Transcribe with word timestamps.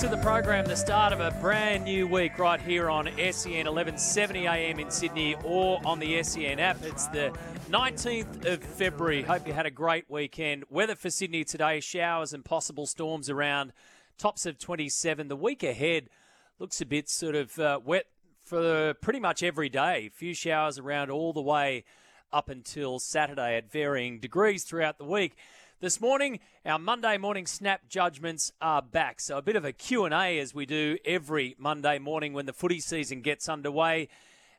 to 0.00 0.08
the 0.08 0.16
program, 0.16 0.64
the 0.64 0.74
start 0.74 1.12
of 1.12 1.20
a 1.20 1.30
brand 1.42 1.84
new 1.84 2.06
week 2.06 2.38
right 2.38 2.58
here 2.58 2.88
on 2.88 3.04
SEN 3.04 3.66
1170 3.66 4.46
AM 4.46 4.80
in 4.80 4.90
Sydney 4.90 5.36
or 5.44 5.78
on 5.84 5.98
the 5.98 6.22
SEN 6.22 6.58
app. 6.58 6.82
It's 6.82 7.06
the 7.08 7.36
19th 7.68 8.46
of 8.46 8.62
February. 8.62 9.20
Hope 9.20 9.46
you 9.46 9.52
had 9.52 9.66
a 9.66 9.70
great 9.70 10.06
weekend. 10.08 10.64
Weather 10.70 10.94
for 10.94 11.10
Sydney 11.10 11.44
today, 11.44 11.80
showers 11.80 12.32
and 12.32 12.42
possible 12.42 12.86
storms 12.86 13.28
around, 13.28 13.74
tops 14.16 14.46
of 14.46 14.58
27. 14.58 15.28
The 15.28 15.36
week 15.36 15.62
ahead 15.62 16.08
looks 16.58 16.80
a 16.80 16.86
bit 16.86 17.10
sort 17.10 17.34
of 17.34 17.58
uh, 17.58 17.80
wet 17.84 18.06
for 18.42 18.94
pretty 19.02 19.20
much 19.20 19.42
every 19.42 19.68
day. 19.68 20.06
A 20.06 20.08
few 20.08 20.32
showers 20.32 20.78
around 20.78 21.10
all 21.10 21.34
the 21.34 21.42
way 21.42 21.84
up 22.32 22.48
until 22.48 22.98
Saturday 23.00 23.54
at 23.54 23.70
varying 23.70 24.18
degrees 24.18 24.64
throughout 24.64 24.96
the 24.96 25.04
week. 25.04 25.36
This 25.82 25.98
morning, 25.98 26.40
our 26.66 26.78
Monday 26.78 27.16
morning 27.16 27.46
snap 27.46 27.88
judgments 27.88 28.52
are 28.60 28.82
back. 28.82 29.18
So 29.18 29.38
a 29.38 29.42
bit 29.42 29.56
of 29.56 29.64
a 29.64 29.72
Q&A 29.72 30.38
as 30.38 30.54
we 30.54 30.66
do 30.66 30.98
every 31.06 31.56
Monday 31.58 31.98
morning 31.98 32.34
when 32.34 32.44
the 32.44 32.52
footy 32.52 32.80
season 32.80 33.22
gets 33.22 33.48
underway. 33.48 34.10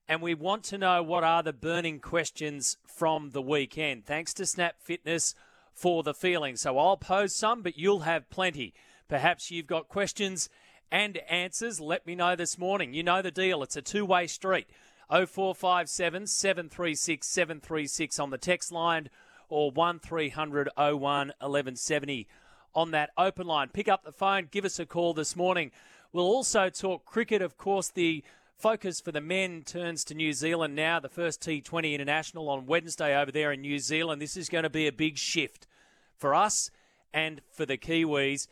And 0.07 0.19
we 0.23 0.33
want 0.33 0.63
to 0.63 0.79
know 0.79 1.03
what 1.03 1.23
are 1.23 1.43
the 1.43 1.53
burning 1.53 1.99
questions 1.99 2.77
from 2.87 3.29
the 3.29 3.41
weekend. 3.41 4.07
Thanks 4.07 4.33
to 4.33 4.47
Snap 4.47 4.77
Fitness 4.79 5.35
for 5.75 6.01
the 6.01 6.15
feeling. 6.15 6.55
So 6.55 6.79
I'll 6.79 6.97
pose 6.97 7.35
some, 7.35 7.61
but 7.61 7.77
you'll 7.77 7.99
have 7.99 8.31
plenty. 8.31 8.73
Perhaps 9.07 9.51
you've 9.51 9.67
got 9.67 9.89
questions 9.89 10.49
and 10.91 11.19
answers. 11.29 11.79
Let 11.79 12.07
me 12.07 12.15
know 12.15 12.35
this 12.35 12.57
morning. 12.57 12.95
You 12.95 13.03
know 13.03 13.21
the 13.21 13.29
deal. 13.29 13.61
It's 13.61 13.77
a 13.77 13.83
two-way 13.83 14.25
street. 14.25 14.71
0457 15.07 16.25
736 16.25 17.27
736 17.27 18.17
on 18.17 18.31
the 18.31 18.39
text 18.39 18.71
line 18.71 19.11
or 19.51 19.71
1300 19.71 20.69
01 20.75 20.99
1170 20.99 22.27
on 22.73 22.91
that 22.91 23.11
open 23.17 23.47
line. 23.47 23.69
Pick 23.69 23.87
up 23.87 24.03
the 24.03 24.11
phone, 24.11 24.47
give 24.49 24.65
us 24.65 24.79
a 24.79 24.85
call 24.85 25.13
this 25.13 25.35
morning. 25.35 25.71
We'll 26.13 26.25
also 26.25 26.69
talk 26.69 27.05
cricket, 27.05 27.41
of 27.41 27.57
course, 27.57 27.89
the 27.89 28.23
focus 28.57 29.01
for 29.01 29.11
the 29.11 29.21
men 29.21 29.63
turns 29.63 30.03
to 30.05 30.13
New 30.13 30.33
Zealand 30.33 30.75
now, 30.75 30.99
the 30.99 31.09
first 31.09 31.41
T20 31.41 31.93
international 31.93 32.49
on 32.49 32.65
Wednesday 32.65 33.19
over 33.19 33.31
there 33.31 33.51
in 33.51 33.61
New 33.61 33.79
Zealand. 33.79 34.21
This 34.21 34.37
is 34.37 34.49
going 34.49 34.63
to 34.63 34.69
be 34.69 34.87
a 34.87 34.91
big 34.91 35.17
shift 35.17 35.67
for 36.15 36.35
us 36.35 36.69
and 37.13 37.41
for 37.51 37.65
the 37.65 37.77
Kiwis. 37.77 38.47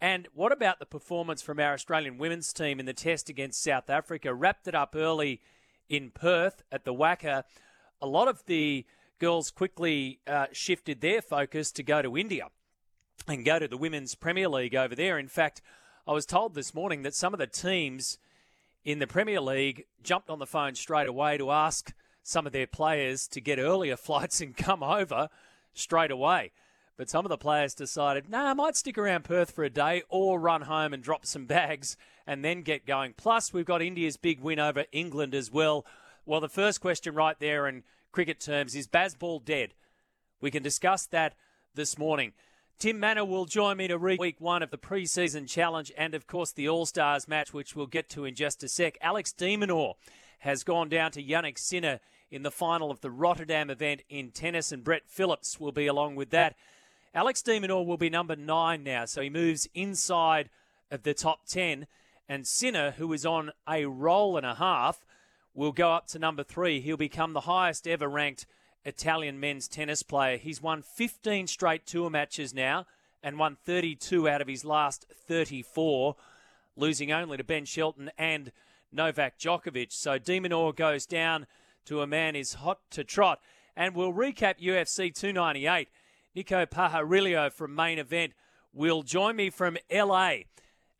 And 0.00 0.28
what 0.32 0.52
about 0.52 0.78
the 0.78 0.86
performance 0.86 1.42
from 1.42 1.58
our 1.58 1.72
Australian 1.72 2.18
women's 2.18 2.52
team 2.52 2.78
in 2.78 2.86
the 2.86 2.92
test 2.92 3.28
against 3.28 3.62
South 3.62 3.90
Africa? 3.90 4.32
Wrapped 4.32 4.68
it 4.68 4.74
up 4.74 4.94
early 4.94 5.40
in 5.88 6.10
Perth 6.10 6.62
at 6.70 6.84
the 6.84 6.94
WACA. 6.94 7.42
A 8.00 8.06
lot 8.06 8.28
of 8.28 8.44
the 8.46 8.86
girls 9.18 9.50
quickly 9.50 10.20
uh, 10.26 10.46
shifted 10.52 11.00
their 11.00 11.20
focus 11.22 11.72
to 11.72 11.82
go 11.82 12.02
to 12.02 12.16
India 12.16 12.48
and 13.26 13.44
go 13.44 13.58
to 13.58 13.68
the 13.68 13.76
Women's 13.76 14.14
Premier 14.14 14.48
League 14.48 14.74
over 14.74 14.94
there. 14.94 15.18
In 15.18 15.28
fact, 15.28 15.60
I 16.06 16.12
was 16.12 16.26
told 16.26 16.54
this 16.54 16.74
morning 16.74 17.02
that 17.02 17.14
some 17.14 17.34
of 17.34 17.38
the 17.38 17.46
teams 17.46 18.18
in 18.84 18.98
the 18.98 19.06
Premier 19.06 19.40
League 19.40 19.84
jumped 20.02 20.30
on 20.30 20.38
the 20.38 20.46
phone 20.46 20.74
straight 20.74 21.08
away 21.08 21.36
to 21.36 21.50
ask 21.50 21.92
some 22.22 22.46
of 22.46 22.52
their 22.52 22.66
players 22.66 23.26
to 23.28 23.40
get 23.40 23.58
earlier 23.58 23.96
flights 23.98 24.40
and 24.40 24.56
come 24.56 24.82
over 24.82 25.28
straight 25.74 26.10
away. 26.10 26.52
But 26.96 27.08
some 27.08 27.24
of 27.24 27.28
the 27.28 27.38
players 27.38 27.74
decided, 27.74 28.28
nah, 28.28 28.50
I 28.50 28.54
might 28.54 28.76
stick 28.76 28.98
around 28.98 29.24
Perth 29.24 29.52
for 29.52 29.62
a 29.62 29.70
day 29.70 30.02
or 30.08 30.40
run 30.40 30.62
home 30.62 30.92
and 30.92 31.02
drop 31.02 31.26
some 31.26 31.46
bags 31.46 31.96
and 32.26 32.44
then 32.44 32.62
get 32.62 32.86
going. 32.86 33.14
Plus, 33.16 33.52
we've 33.52 33.64
got 33.64 33.82
India's 33.82 34.16
big 34.16 34.40
win 34.40 34.58
over 34.58 34.84
England 34.90 35.34
as 35.34 35.50
well. 35.50 35.86
Well, 36.26 36.40
the 36.40 36.48
first 36.48 36.80
question 36.80 37.14
right 37.14 37.38
there, 37.38 37.66
and 37.66 37.84
cricket 38.18 38.40
terms 38.40 38.74
is 38.74 38.88
Bazball 38.88 39.44
dead? 39.44 39.74
We 40.40 40.50
can 40.50 40.60
discuss 40.60 41.06
that 41.06 41.36
this 41.76 41.96
morning. 41.96 42.32
Tim 42.76 42.98
Mannah 42.98 43.24
will 43.24 43.44
join 43.44 43.76
me 43.76 43.86
to 43.86 43.96
read 43.96 44.18
week 44.18 44.40
one 44.40 44.60
of 44.60 44.72
the 44.72 44.76
pre-season 44.76 45.46
challenge 45.46 45.92
and, 45.96 46.16
of 46.16 46.26
course, 46.26 46.50
the 46.50 46.68
All 46.68 46.84
Stars 46.84 47.28
match, 47.28 47.54
which 47.54 47.76
we'll 47.76 47.86
get 47.86 48.08
to 48.08 48.24
in 48.24 48.34
just 48.34 48.64
a 48.64 48.68
sec. 48.68 48.98
Alex 49.00 49.30
de 49.30 49.56
Minaur 49.56 49.94
has 50.40 50.64
gone 50.64 50.88
down 50.88 51.12
to 51.12 51.22
Jannik 51.22 51.58
Sinner 51.58 52.00
in 52.28 52.42
the 52.42 52.50
final 52.50 52.90
of 52.90 53.02
the 53.02 53.10
Rotterdam 53.12 53.70
event 53.70 54.02
in 54.08 54.32
tennis, 54.32 54.72
and 54.72 54.82
Brett 54.82 55.02
Phillips 55.06 55.60
will 55.60 55.70
be 55.70 55.86
along 55.86 56.16
with 56.16 56.30
that. 56.30 56.56
Alex 57.14 57.40
de 57.40 57.60
Minaur 57.60 57.86
will 57.86 57.98
be 57.98 58.10
number 58.10 58.34
nine 58.34 58.82
now, 58.82 59.04
so 59.04 59.20
he 59.20 59.30
moves 59.30 59.68
inside 59.74 60.50
of 60.90 61.04
the 61.04 61.14
top 61.14 61.46
10. 61.46 61.86
And 62.28 62.48
Sinner, 62.48 62.94
who 62.98 63.12
is 63.12 63.24
on 63.24 63.52
a 63.68 63.84
roll 63.84 64.36
and 64.36 64.44
a 64.44 64.56
half, 64.56 65.04
will 65.58 65.72
go 65.72 65.92
up 65.92 66.06
to 66.06 66.20
number 66.20 66.44
three. 66.44 66.80
He'll 66.80 66.96
become 66.96 67.32
the 67.32 67.40
highest 67.40 67.88
ever 67.88 68.06
ranked 68.06 68.46
Italian 68.84 69.40
men's 69.40 69.66
tennis 69.66 70.04
player. 70.04 70.36
He's 70.36 70.62
won 70.62 70.82
15 70.82 71.48
straight 71.48 71.84
tour 71.84 72.08
matches 72.08 72.54
now 72.54 72.86
and 73.24 73.40
won 73.40 73.56
32 73.64 74.28
out 74.28 74.40
of 74.40 74.46
his 74.46 74.64
last 74.64 75.06
34, 75.26 76.14
losing 76.76 77.10
only 77.10 77.36
to 77.38 77.42
Ben 77.42 77.64
Shelton 77.64 78.08
and 78.16 78.52
Novak 78.92 79.36
Djokovic. 79.36 79.92
So 79.92 80.16
de 80.16 80.38
Minaur 80.38 80.76
goes 80.76 81.06
down 81.06 81.48
to 81.86 82.02
a 82.02 82.06
man 82.06 82.36
is 82.36 82.54
hot 82.54 82.78
to 82.92 83.02
trot. 83.02 83.40
And 83.76 83.96
we'll 83.96 84.12
recap 84.12 84.60
UFC 84.62 85.12
298. 85.12 85.88
Nico 86.36 86.66
Pajarillo 86.66 87.52
from 87.52 87.74
main 87.74 87.98
event 87.98 88.32
will 88.72 89.02
join 89.02 89.34
me 89.34 89.50
from 89.50 89.76
LA. 89.92 90.34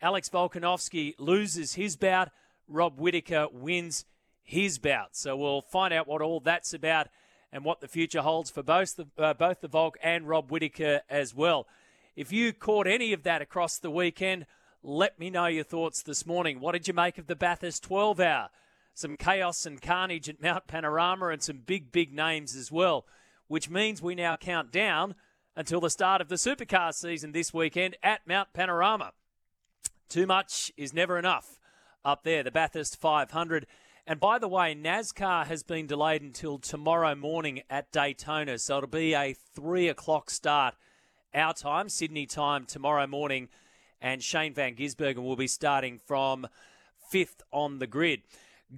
Alex 0.03 0.29
Volkanovski 0.29 1.15
loses 1.17 1.75
his 1.75 1.95
bout. 1.95 2.31
Rob 2.67 2.99
Whittaker 2.99 3.47
wins 3.53 4.05
his 4.49 4.79
bout. 4.79 5.15
So 5.15 5.37
we'll 5.37 5.61
find 5.61 5.93
out 5.93 6.09
what 6.09 6.23
all 6.23 6.41
that's 6.41 6.73
about 6.73 7.09
and 7.53 7.67
what 7.67 7.83
the 7.83 7.89
future 7.89 8.23
holds 8.23 8.51
for 8.51 8.63
both 8.63 8.97
the, 8.97 9.07
uh, 9.19 9.35
both 9.35 9.61
the 9.61 9.69
Volk 9.69 9.99
and 10.03 10.27
Rob 10.27 10.51
Whittaker 10.51 11.03
as 11.11 11.35
well. 11.35 11.67
If 12.17 12.33
you 12.33 12.55
caught 12.55 12.87
any 12.87 13.13
of 13.13 13.25
that 13.25 13.43
across 13.43 13.79
the 13.79 13.91
weekend, 13.91 14.47
let 14.83 15.19
me 15.19 15.29
know 15.29 15.47
your 15.47 15.65
thoughts 15.65 16.03
this 16.03 16.25
morning. 16.25 16.61
What 16.61 16.73
did 16.73 16.89
you 16.89 16.95
make 16.95 17.19
of 17.19 17.27
the 17.27 17.37
Bathurst 17.37 17.83
12 17.83 18.21
hour? 18.21 18.49
Some 18.95 19.19
chaos 19.19 19.67
and 19.67 19.83
carnage 19.83 20.31
at 20.31 20.41
Mount 20.41 20.67
Panorama 20.67 21.29
and 21.29 21.43
some 21.43 21.59
big, 21.59 21.93
big 21.93 22.15
names 22.15 22.57
as 22.57 22.73
well, 22.73 23.05
which 23.49 23.69
means 23.69 24.01
we 24.01 24.15
now 24.15 24.37
count 24.37 24.73
down 24.73 25.15
until 25.57 25.81
the 25.81 25.91
start 25.91 26.23
of 26.23 26.29
the 26.29 26.37
supercar 26.37 26.95
season 26.95 27.33
this 27.33 27.53
weekend 27.53 27.99
at 28.03 28.27
Mount 28.27 28.55
Panorama. 28.55 29.13
Too 30.09 30.27
much 30.27 30.73
is 30.79 30.95
never 30.95 31.19
enough 31.19 31.61
up 32.03 32.25
there. 32.25 32.43
The 32.43 32.51
Bathurst 32.51 32.99
500 32.99 33.67
and 34.09 34.19
by 34.19 34.39
the 34.39 34.49
way, 34.49 34.75
NASCAR 34.75 35.47
has 35.49 35.63
been 35.63 35.87
delayed 35.87 36.23
until 36.23 36.57
tomorrow 36.57 37.15
morning 37.15 37.61
at 37.69 37.93
Daytona. 37.93 38.59
So 38.59 38.79
it'll 38.79 38.89
be 38.89 39.13
a 39.13 39.35
three 39.35 39.87
o'clock 39.87 40.31
start 40.31 40.75
our 41.35 41.53
time, 41.53 41.91
Sydney 41.91 42.25
time, 42.25 42.65
tomorrow 42.65 43.07
morning. 43.07 43.51
And 44.01 44.23
Shane 44.23 44.55
Van 44.55 44.75
Gisbergen 44.75 45.23
will 45.23 45.37
be 45.37 45.47
starting 45.47 45.99
from 45.99 46.47
fifth 47.11 47.43
on 47.53 47.81
the 47.81 47.87
grid. 47.87 48.23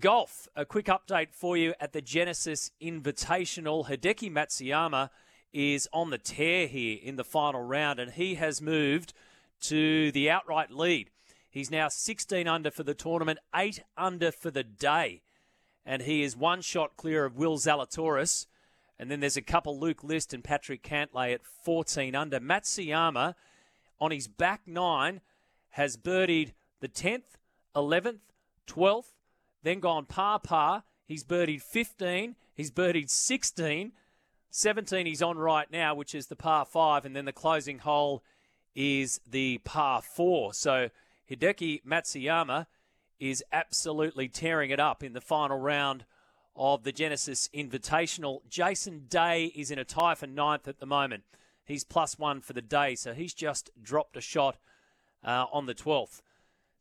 Golf, 0.01 0.49
a 0.57 0.65
quick 0.65 0.87
update 0.87 1.33
for 1.33 1.57
you 1.57 1.75
at 1.79 1.93
the 1.93 2.03
Genesis 2.03 2.73
Invitational. 2.83 3.89
Hideki 3.89 4.33
Matsuyama 4.33 5.11
is 5.53 5.89
on 5.93 6.11
the 6.11 6.19
tear 6.19 6.67
here 6.67 6.99
in 7.01 7.15
the 7.15 7.23
final 7.23 7.63
round, 7.63 8.01
and 8.01 8.15
he 8.15 8.35
has 8.35 8.61
moved 8.61 9.13
to 9.61 10.11
the 10.11 10.29
outright 10.29 10.73
lead. 10.73 11.09
He's 11.51 11.71
now 11.71 11.89
16 11.89 12.47
under 12.47 12.71
for 12.71 12.85
the 12.85 12.95
tournament, 12.95 13.41
8 13.55 13.83
under 13.97 14.31
for 14.31 14.51
the 14.51 14.63
day. 14.63 15.23
And 15.85 16.03
he 16.03 16.23
is 16.23 16.37
one 16.37 16.61
shot 16.61 16.97
clear 16.97 17.25
of 17.25 17.37
Will 17.37 17.59
Zalatoris. 17.59 18.47
And 18.99 19.11
then 19.11 19.21
there's 19.21 19.37
a 19.37 19.43
couple 19.43 19.79
Luke 19.79 20.05
List 20.05 20.33
and 20.33 20.45
Patrick 20.45 20.83
Cantlay 20.83 21.35
at 21.35 21.45
14 21.65 22.15
under. 22.15 22.39
Matsuyama 22.39 23.35
on 24.01 24.11
his 24.11 24.29
back 24.29 24.63
nine 24.67 25.21
has 25.71 25.97
birdied 25.97 26.53
the 26.81 26.89
10th, 26.89 27.37
11th, 27.75 28.21
12th, 28.67 29.13
then 29.63 29.81
gone 29.81 30.05
par 30.05 30.39
par. 30.39 30.85
He's 31.07 31.25
birdied 31.25 31.63
15, 31.63 32.37
he's 32.55 32.71
birdied 32.71 33.11
16, 33.11 33.93
17 34.51 35.07
he's 35.07 35.23
on 35.23 35.39
right 35.39 35.71
now, 35.71 35.95
which 35.95 36.15
is 36.15 36.27
the 36.27 36.37
par 36.37 36.65
5, 36.65 37.05
and 37.05 37.17
then 37.17 37.25
the 37.25 37.33
closing 37.33 37.81
hole 37.81 38.23
is 38.75 39.21
the 39.29 39.59
par 39.59 40.03
4. 40.03 40.55
So 40.55 40.91
Hideki 41.31 41.85
Matsuyama 41.85 42.67
is 43.21 43.45
absolutely 43.53 44.29
tearing 44.29 44.71
it 44.71 44.81
up 44.81 45.03
in 45.03 45.13
the 45.13 45.21
final 45.21 45.59
round 45.59 46.05
of 46.57 46.83
the 46.83 46.93
Genesis 46.93 47.49
Invitational. 47.55 48.41
Jason 48.49 49.07
Day 49.09 49.47
is 49.55 49.71
in 49.71 49.79
a 49.79 49.85
tie 49.85 50.17
for 50.17 50.27
ninth 50.27 50.67
at 50.67 50.81
the 50.81 50.87
moment. 50.87 51.23
He's 51.65 51.85
plus 51.85 52.19
one 52.19 52.41
for 52.41 52.53
the 52.53 52.63
day, 52.63 52.97
so 52.97 53.15
he's 53.15 53.33
just 53.33 53.71
dropped 53.81 54.17
a 54.17 54.21
shot 54.21 54.57
uh, 55.25 55.47
on 55.53 55.67
the 55.67 55.75
12th. 55.75 56.21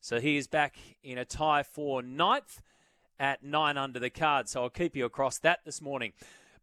So 0.01 0.19
he 0.19 0.38
is 0.38 0.48
back 0.48 0.78
in 1.04 1.18
a 1.18 1.25
tie 1.25 1.62
for 1.62 2.02
ninth 2.02 2.62
at 3.19 3.44
nine 3.44 3.78
under 3.78 4.00
the 4.00 4.10
card. 4.10 4.50
So 4.50 4.63
I'll 4.63 4.69
keep 4.69 4.95
you 4.95 5.06
across 5.06 5.38
that 5.40 5.60
this 5.66 5.81
morning. 5.81 6.13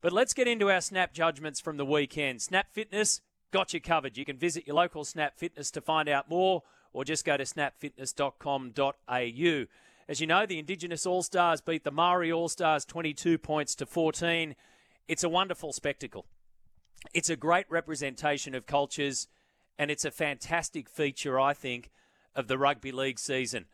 But 0.00 0.12
let's 0.12 0.34
get 0.34 0.48
into 0.48 0.70
our 0.70 0.80
snap 0.80 1.12
judgments 1.12 1.60
from 1.60 1.76
the 1.76 1.86
weekend. 1.86 2.42
Snap 2.42 2.72
Fitness 2.72 3.20
got 3.52 3.72
you 3.72 3.80
covered. 3.80 4.16
You 4.16 4.24
can 4.24 4.38
visit 4.38 4.66
your 4.66 4.76
local 4.76 5.04
Snap 5.04 5.38
Fitness 5.38 5.70
to 5.72 5.80
find 5.80 6.08
out 6.08 6.28
more 6.28 6.62
or 6.96 7.04
just 7.04 7.25
go 7.26 7.37
to 7.37 7.44
snapfitness.com.au. 7.44 9.66
As 10.08 10.19
you 10.19 10.26
know, 10.26 10.46
the 10.46 10.58
Indigenous 10.58 11.04
All 11.04 11.22
Stars 11.22 11.60
beat 11.60 11.84
the 11.84 11.90
Maori 11.90 12.32
All 12.32 12.48
Stars 12.48 12.87
22 12.87 13.37
points 13.37 13.75
to 13.75 13.84
14. 13.84 14.56
It's 15.06 15.22
a 15.22 15.28
wonderful 15.28 15.75
spectacle. 15.75 16.25
It's 17.12 17.28
a 17.28 17.37
great 17.37 17.66
representation 17.69 18.54
of 18.54 18.64
cultures, 18.64 19.28
and 19.78 19.90
it's 19.90 20.06
a 20.06 20.10
fantastic 20.10 20.88
feature, 20.88 21.38
I 21.38 21.52
think, 21.52 21.90
of 22.34 22.48
the 22.48 22.56
rugby 22.56 22.93
league 22.93 23.19
season. 23.19 23.66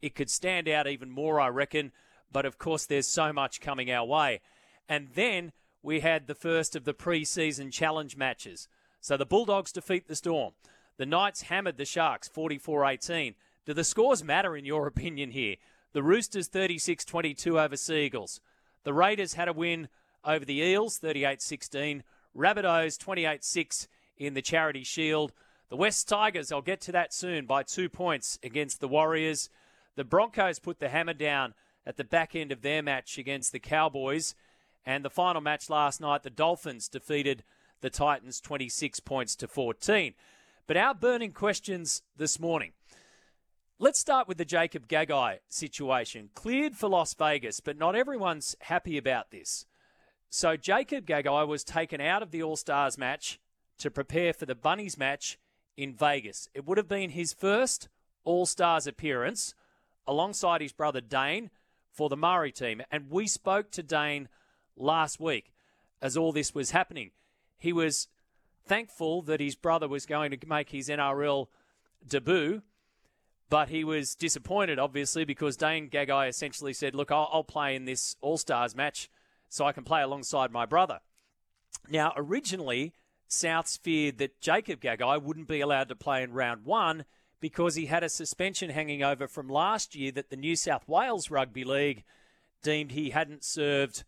It 0.00 0.14
could 0.14 0.30
stand 0.30 0.68
out 0.68 0.86
even 0.86 1.10
more, 1.10 1.40
I 1.40 1.48
reckon, 1.48 1.90
but 2.30 2.46
of 2.46 2.58
course, 2.58 2.86
there's 2.86 3.08
so 3.08 3.32
much 3.32 3.60
coming 3.60 3.90
our 3.90 4.06
way. 4.06 4.40
And 4.88 5.08
then 5.16 5.50
we 5.82 5.98
had 5.98 6.28
the 6.28 6.36
first 6.36 6.76
of 6.76 6.84
the 6.84 6.94
pre 6.94 7.24
season 7.24 7.72
challenge 7.72 8.16
matches. 8.16 8.68
So 9.00 9.16
the 9.16 9.26
Bulldogs 9.26 9.72
defeat 9.72 10.06
the 10.06 10.14
Storm. 10.14 10.52
The 10.98 11.06
Knights 11.06 11.42
hammered 11.42 11.78
the 11.78 11.84
Sharks 11.84 12.28
44 12.28 12.84
18. 12.84 13.34
Do 13.64 13.72
the 13.72 13.84
scores 13.84 14.22
matter 14.22 14.56
in 14.56 14.64
your 14.64 14.86
opinion 14.88 15.30
here? 15.30 15.56
The 15.92 16.02
Roosters 16.02 16.48
36 16.48 17.04
22 17.04 17.58
over 17.58 17.76
Sea 17.76 18.04
Eagles. 18.04 18.40
The 18.84 18.92
Raiders 18.92 19.34
had 19.34 19.48
a 19.48 19.52
win 19.52 19.88
over 20.24 20.44
the 20.44 20.60
Eels 20.60 20.98
38 20.98 21.40
16. 21.40 22.02
Rabbitohs 22.36 22.98
28 22.98 23.42
6 23.42 23.88
in 24.18 24.34
the 24.34 24.42
Charity 24.42 24.84
Shield. 24.84 25.32
The 25.70 25.76
West 25.76 26.08
Tigers, 26.08 26.50
I'll 26.50 26.62
get 26.62 26.80
to 26.82 26.92
that 26.92 27.12
soon, 27.12 27.46
by 27.46 27.62
two 27.62 27.88
points 27.88 28.38
against 28.42 28.80
the 28.80 28.88
Warriors. 28.88 29.50
The 29.96 30.04
Broncos 30.04 30.58
put 30.58 30.78
the 30.78 30.88
hammer 30.88 31.12
down 31.12 31.54
at 31.86 31.96
the 31.96 32.04
back 32.04 32.34
end 32.34 32.52
of 32.52 32.62
their 32.62 32.82
match 32.82 33.18
against 33.18 33.52
the 33.52 33.58
Cowboys. 33.58 34.34
And 34.86 35.04
the 35.04 35.10
final 35.10 35.42
match 35.42 35.68
last 35.68 36.00
night, 36.00 36.22
the 36.22 36.30
Dolphins 36.30 36.88
defeated 36.88 37.44
the 37.80 37.90
Titans 37.90 38.40
26 38.40 39.00
points 39.00 39.36
to 39.36 39.46
14. 39.46 40.14
But 40.68 40.76
our 40.76 40.94
burning 40.94 41.32
questions 41.32 42.02
this 42.14 42.38
morning. 42.38 42.72
Let's 43.78 43.98
start 43.98 44.28
with 44.28 44.36
the 44.36 44.44
Jacob 44.44 44.86
Gagai 44.86 45.38
situation. 45.48 46.28
Cleared 46.34 46.76
for 46.76 46.90
Las 46.90 47.14
Vegas, 47.14 47.60
but 47.60 47.78
not 47.78 47.96
everyone's 47.96 48.54
happy 48.60 48.98
about 48.98 49.30
this. 49.30 49.64
So 50.28 50.58
Jacob 50.58 51.06
Gagai 51.06 51.48
was 51.48 51.64
taken 51.64 52.02
out 52.02 52.22
of 52.22 52.32
the 52.32 52.42
All 52.42 52.54
Stars 52.54 52.98
match 52.98 53.40
to 53.78 53.90
prepare 53.90 54.34
for 54.34 54.44
the 54.44 54.54
Bunnies 54.54 54.98
match 54.98 55.38
in 55.78 55.94
Vegas. 55.94 56.50
It 56.52 56.66
would 56.66 56.76
have 56.76 56.88
been 56.88 57.10
his 57.10 57.32
first 57.32 57.88
All 58.24 58.44
Stars 58.44 58.86
appearance 58.86 59.54
alongside 60.06 60.60
his 60.60 60.72
brother 60.74 61.00
Dane 61.00 61.48
for 61.90 62.10
the 62.10 62.16
Maori 62.16 62.52
team. 62.52 62.82
And 62.90 63.08
we 63.08 63.26
spoke 63.26 63.70
to 63.70 63.82
Dane 63.82 64.28
last 64.76 65.18
week 65.18 65.50
as 66.02 66.14
all 66.14 66.30
this 66.30 66.54
was 66.54 66.72
happening. 66.72 67.12
He 67.56 67.72
was 67.72 68.08
thankful 68.68 69.22
that 69.22 69.40
his 69.40 69.56
brother 69.56 69.88
was 69.88 70.06
going 70.06 70.30
to 70.30 70.46
make 70.46 70.70
his 70.70 70.88
NRL 70.88 71.46
debut, 72.06 72.62
but 73.50 73.70
he 73.70 73.82
was 73.82 74.14
disappointed, 74.14 74.78
obviously, 74.78 75.24
because 75.24 75.56
Dane 75.56 75.88
Gagai 75.88 76.28
essentially 76.28 76.72
said, 76.72 76.94
Look, 76.94 77.10
I'll, 77.10 77.28
I'll 77.32 77.44
play 77.44 77.74
in 77.74 77.86
this 77.86 78.16
All 78.20 78.36
Stars 78.36 78.76
match 78.76 79.10
so 79.48 79.64
I 79.64 79.72
can 79.72 79.84
play 79.84 80.02
alongside 80.02 80.52
my 80.52 80.66
brother. 80.66 81.00
Now, 81.88 82.12
originally, 82.16 82.92
Souths 83.28 83.78
feared 83.78 84.18
that 84.18 84.40
Jacob 84.40 84.80
Gagai 84.80 85.22
wouldn't 85.22 85.48
be 85.48 85.60
allowed 85.60 85.88
to 85.88 85.96
play 85.96 86.22
in 86.22 86.32
round 86.32 86.64
one 86.64 87.04
because 87.40 87.74
he 87.74 87.86
had 87.86 88.02
a 88.02 88.08
suspension 88.08 88.70
hanging 88.70 89.02
over 89.02 89.26
from 89.26 89.48
last 89.48 89.94
year 89.94 90.12
that 90.12 90.28
the 90.28 90.36
New 90.36 90.56
South 90.56 90.86
Wales 90.86 91.30
Rugby 91.30 91.64
League 91.64 92.04
deemed 92.62 92.92
he 92.92 93.10
hadn't 93.10 93.44
served 93.44 94.04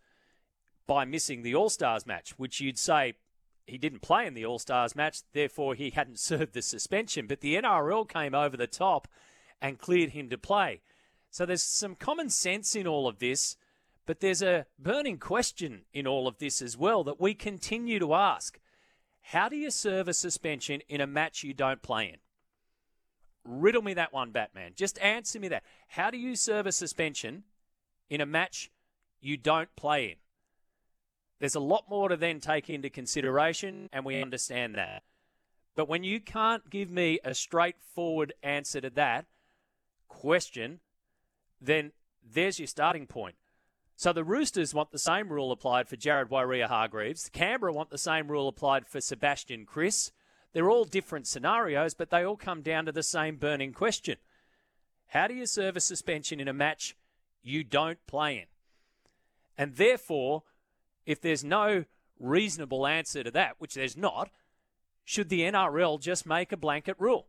by 0.86 1.04
missing 1.04 1.42
the 1.42 1.54
All 1.54 1.70
Stars 1.70 2.06
match, 2.06 2.34
which 2.36 2.60
you'd 2.60 2.78
say 2.78 3.14
he 3.70 3.78
didn't 3.78 4.02
play 4.02 4.26
in 4.26 4.34
the 4.34 4.44
All 4.44 4.58
Stars 4.58 4.94
match, 4.94 5.22
therefore 5.32 5.74
he 5.74 5.90
hadn't 5.90 6.18
served 6.20 6.52
the 6.52 6.62
suspension. 6.62 7.26
But 7.26 7.40
the 7.40 7.56
NRL 7.56 8.08
came 8.08 8.34
over 8.34 8.56
the 8.56 8.66
top 8.66 9.08
and 9.60 9.78
cleared 9.78 10.10
him 10.10 10.28
to 10.30 10.38
play. 10.38 10.80
So 11.30 11.46
there's 11.46 11.62
some 11.62 11.94
common 11.94 12.28
sense 12.28 12.74
in 12.74 12.86
all 12.86 13.06
of 13.06 13.18
this 13.18 13.56
but 14.10 14.18
there's 14.18 14.42
a 14.42 14.66
burning 14.76 15.18
question 15.18 15.82
in 15.92 16.04
all 16.04 16.26
of 16.26 16.38
this 16.38 16.60
as 16.60 16.76
well 16.76 17.04
that 17.04 17.20
we 17.20 17.32
continue 17.32 18.00
to 18.00 18.12
ask. 18.12 18.58
How 19.20 19.48
do 19.48 19.54
you 19.54 19.70
serve 19.70 20.08
a 20.08 20.12
suspension 20.12 20.80
in 20.88 21.00
a 21.00 21.06
match 21.06 21.44
you 21.44 21.54
don't 21.54 21.80
play 21.80 22.06
in? 22.08 22.16
Riddle 23.44 23.82
me 23.82 23.94
that 23.94 24.12
one, 24.12 24.32
Batman. 24.32 24.72
Just 24.74 24.98
answer 24.98 25.38
me 25.38 25.46
that. 25.46 25.62
How 25.86 26.10
do 26.10 26.18
you 26.18 26.34
serve 26.34 26.66
a 26.66 26.72
suspension 26.72 27.44
in 28.08 28.20
a 28.20 28.26
match 28.26 28.72
you 29.20 29.36
don't 29.36 29.74
play 29.76 30.06
in? 30.06 30.16
There's 31.40 31.54
a 31.54 31.60
lot 31.60 31.86
more 31.88 32.08
to 32.08 32.16
then 32.16 32.38
take 32.38 32.70
into 32.70 32.90
consideration, 32.90 33.88
and 33.92 34.04
we 34.04 34.22
understand 34.22 34.76
that. 34.76 35.02
But 35.74 35.88
when 35.88 36.04
you 36.04 36.20
can't 36.20 36.68
give 36.68 36.90
me 36.90 37.18
a 37.24 37.34
straightforward 37.34 38.34
answer 38.42 38.80
to 38.82 38.90
that 38.90 39.26
question, 40.08 40.80
then 41.60 41.92
there's 42.22 42.58
your 42.58 42.68
starting 42.68 43.06
point. 43.06 43.36
So 43.96 44.12
the 44.12 44.24
Roosters 44.24 44.74
want 44.74 44.92
the 44.92 44.98
same 44.98 45.30
rule 45.30 45.52
applied 45.52 45.88
for 45.88 45.96
Jared 45.96 46.28
Waerea-Hargreaves. 46.28 47.24
The 47.24 47.30
Canberra 47.30 47.72
want 47.72 47.90
the 47.90 47.98
same 47.98 48.28
rule 48.28 48.48
applied 48.48 48.86
for 48.86 49.00
Sebastian 49.00 49.66
Kris. 49.66 50.10
They're 50.52 50.70
all 50.70 50.84
different 50.84 51.26
scenarios, 51.26 51.94
but 51.94 52.10
they 52.10 52.24
all 52.24 52.36
come 52.36 52.62
down 52.62 52.86
to 52.86 52.92
the 52.92 53.02
same 53.02 53.36
burning 53.36 53.72
question. 53.72 54.16
How 55.08 55.26
do 55.26 55.34
you 55.34 55.46
serve 55.46 55.76
a 55.76 55.80
suspension 55.80 56.40
in 56.40 56.48
a 56.48 56.52
match 56.52 56.96
you 57.42 57.62
don't 57.62 58.04
play 58.06 58.38
in? 58.38 58.46
And 59.56 59.76
therefore, 59.76 60.44
if 61.06 61.20
there's 61.20 61.44
no 61.44 61.84
reasonable 62.18 62.86
answer 62.86 63.22
to 63.24 63.30
that, 63.30 63.56
which 63.58 63.74
there's 63.74 63.96
not, 63.96 64.30
should 65.04 65.28
the 65.28 65.40
NRL 65.40 66.00
just 66.00 66.26
make 66.26 66.52
a 66.52 66.56
blanket 66.56 66.96
rule? 66.98 67.26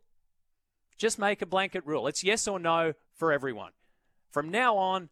Just 0.98 1.18
make 1.18 1.42
a 1.42 1.46
blanket 1.46 1.84
rule. 1.86 2.08
It's 2.08 2.24
yes 2.24 2.48
or 2.48 2.60
no 2.60 2.94
for 3.14 3.32
everyone. 3.32 3.72
From 4.30 4.50
now 4.50 4.78
on, 4.78 5.10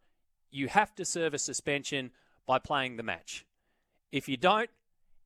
you 0.52 0.68
have 0.68 0.94
to 0.96 1.06
serve 1.06 1.34
a 1.34 1.40
suspension 1.40 2.12
by 2.46 2.60
playing 2.60 2.98
the 2.98 3.04
match. 3.04 3.46
If 4.12 4.28
you 4.28 4.38
don't, 4.38 4.70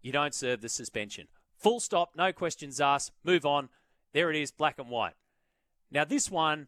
you 0.02 0.12
don't 0.12 0.34
serve 0.34 0.62
the 0.62 0.70
suspension. 0.70 1.28
Full 1.58 1.80
stop, 1.80 2.12
no 2.16 2.34
questions 2.34 2.82
asked, 2.82 3.12
move 3.24 3.46
on. 3.46 3.70
There 4.14 4.30
it 4.30 4.36
is, 4.36 4.52
black 4.52 4.80
and 4.80 4.90
white. 4.90 5.14
Now, 5.92 6.04
this 6.04 6.30
one, 6.30 6.68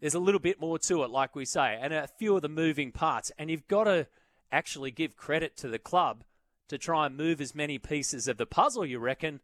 there's 0.00 0.14
a 0.14 0.20
little 0.20 0.40
bit 0.40 0.60
more 0.60 0.78
to 0.78 1.02
it, 1.02 1.10
like 1.10 1.34
we 1.34 1.44
say, 1.44 1.78
and 1.80 1.92
a 1.92 2.06
few 2.06 2.36
of 2.36 2.42
the 2.42 2.48
moving 2.48 2.92
parts. 2.92 3.32
And 3.38 3.50
you've 3.50 3.68
got 3.68 3.84
to 3.84 4.06
actually 4.52 4.90
give 4.90 5.16
credit 5.16 5.56
to 5.58 5.68
the 5.68 5.78
club 5.78 6.24
to 6.68 6.78
try 6.78 7.06
and 7.06 7.16
move 7.16 7.40
as 7.40 7.54
many 7.54 7.78
pieces 7.78 8.28
of 8.28 8.36
the 8.36 8.46
puzzle, 8.46 8.86
you 8.86 8.98
reckon, 8.98 9.40